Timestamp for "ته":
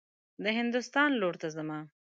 1.41-1.47